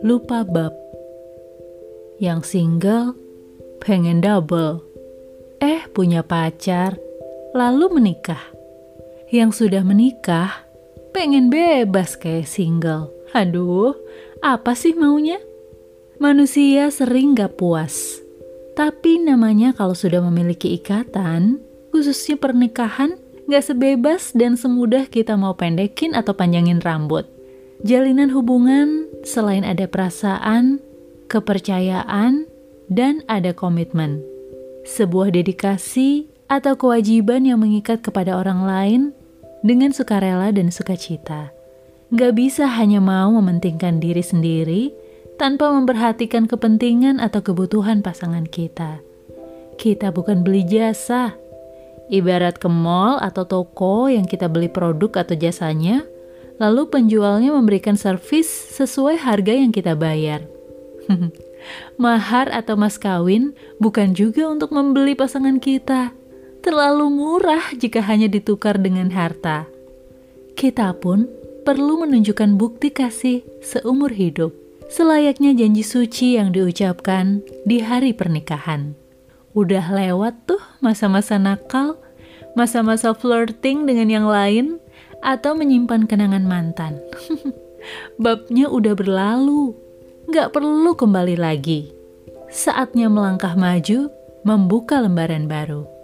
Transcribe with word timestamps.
Lupa 0.00 0.48
bab. 0.48 0.72
Yang 2.16 2.40
single 2.48 3.12
pengen 3.84 4.24
double. 4.24 4.80
Eh, 5.60 5.84
punya 5.92 6.24
pacar, 6.24 6.96
lalu 7.52 8.00
menikah. 8.00 8.40
Yang 9.28 9.60
sudah 9.60 9.84
menikah, 9.84 10.64
pengen 11.12 11.52
bebas 11.52 12.16
kayak 12.16 12.48
single. 12.48 13.12
Aduh, 13.36 13.92
apa 14.40 14.72
sih 14.72 14.96
maunya? 14.96 15.36
Manusia 16.16 16.88
sering 16.88 17.36
gak 17.36 17.60
puas. 17.60 18.24
Tapi 18.72 19.20
namanya 19.20 19.76
kalau 19.76 19.92
sudah 19.92 20.24
memiliki 20.24 20.80
ikatan, 20.80 21.60
khususnya 21.92 22.40
pernikahan, 22.40 23.20
gak 23.46 23.64
sebebas 23.64 24.34
dan 24.34 24.58
semudah 24.58 25.06
kita 25.06 25.34
mau 25.38 25.54
pendekin 25.54 26.14
atau 26.14 26.34
panjangin 26.34 26.82
rambut. 26.82 27.26
Jalinan 27.82 28.32
hubungan 28.32 29.06
selain 29.22 29.62
ada 29.62 29.86
perasaan, 29.86 30.82
kepercayaan, 31.30 32.48
dan 32.90 33.22
ada 33.26 33.52
komitmen. 33.52 34.22
Sebuah 34.86 35.34
dedikasi 35.34 36.30
atau 36.46 36.78
kewajiban 36.78 37.42
yang 37.42 37.58
mengikat 37.58 38.02
kepada 38.02 38.38
orang 38.38 38.62
lain 38.62 39.00
dengan 39.66 39.90
sukarela 39.90 40.54
dan 40.54 40.70
sukacita. 40.70 41.50
Gak 42.14 42.38
bisa 42.38 42.70
hanya 42.70 43.02
mau 43.02 43.34
mementingkan 43.34 43.98
diri 43.98 44.22
sendiri 44.22 44.94
tanpa 45.36 45.74
memperhatikan 45.74 46.46
kepentingan 46.46 47.18
atau 47.18 47.42
kebutuhan 47.42 48.00
pasangan 48.00 48.46
kita. 48.46 49.02
Kita 49.76 50.14
bukan 50.14 50.40
beli 50.46 50.64
jasa. 50.64 51.36
Ibarat 52.06 52.62
ke 52.62 52.70
mall 52.70 53.18
atau 53.18 53.42
toko 53.42 54.06
yang 54.06 54.24
kita 54.24 54.46
beli 54.46 54.70
produk 54.70 55.26
atau 55.26 55.34
jasanya, 55.34 56.06
lalu 56.62 56.86
penjualnya 56.86 57.50
memberikan 57.50 57.98
servis 57.98 58.46
sesuai 58.48 59.18
harga 59.18 59.52
yang 59.52 59.74
kita 59.74 59.98
bayar. 59.98 60.46
Mahar 62.02 62.46
atau 62.54 62.78
mas 62.78 62.94
kawin 62.94 63.50
bukan 63.82 64.14
juga 64.14 64.46
untuk 64.46 64.70
membeli 64.70 65.18
pasangan 65.18 65.58
kita. 65.58 66.14
Terlalu 66.62 67.10
murah 67.10 67.74
jika 67.74 68.02
hanya 68.02 68.26
ditukar 68.26 68.78
dengan 68.78 69.10
harta. 69.10 69.66
Kita 70.54 70.94
pun 70.98 71.26
perlu 71.66 72.06
menunjukkan 72.06 72.54
bukti 72.58 72.90
kasih 72.90 73.42
seumur 73.62 74.14
hidup 74.14 74.54
selayaknya 74.86 75.54
janji 75.54 75.82
suci 75.82 76.38
yang 76.38 76.54
diucapkan 76.54 77.42
di 77.66 77.82
hari 77.82 78.14
pernikahan. 78.14 78.94
Udah 79.56 79.88
lewat 79.88 80.44
tuh 80.44 80.60
masa-masa 80.84 81.40
nakal, 81.40 81.96
masa-masa 82.52 83.16
flirting 83.16 83.88
dengan 83.88 84.12
yang 84.12 84.26
lain, 84.28 84.76
atau 85.24 85.56
menyimpan 85.56 86.04
kenangan 86.04 86.44
mantan. 86.44 87.00
Babnya 88.22 88.68
udah 88.68 88.92
berlalu, 88.92 89.72
gak 90.28 90.52
perlu 90.52 90.92
kembali 90.92 91.40
lagi. 91.40 91.88
Saatnya 92.52 93.08
melangkah 93.08 93.56
maju, 93.56 94.12
membuka 94.44 95.00
lembaran 95.00 95.48
baru. 95.48 95.95